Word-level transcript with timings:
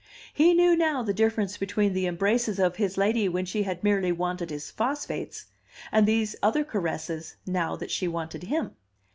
He 0.33 0.55
knew 0.55 0.75
now 0.75 1.03
the 1.03 1.13
difference 1.13 1.59
between 1.59 1.93
the 1.93 2.07
embraces 2.07 2.57
of 2.57 2.77
his 2.77 2.97
lady 2.97 3.29
when 3.29 3.45
she 3.45 3.61
had 3.61 3.83
merely 3.83 4.11
wanted 4.11 4.49
his 4.49 4.71
phosphates, 4.71 5.45
and 5.91 6.07
these 6.07 6.35
other 6.41 6.63
caresses 6.63 7.35
now 7.45 7.75
that, 7.75 7.91
she 7.91 8.07
wanted 8.07 8.45
him. 8.45 8.75